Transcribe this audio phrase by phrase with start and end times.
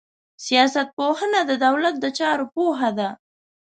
[0.45, 3.09] سياست پوهنه د دولت د چارو پوهه ده.